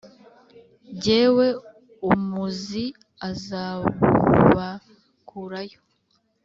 [1.01, 1.47] jyewe
[2.09, 2.85] umuzi
[3.29, 5.79] azabakurayo.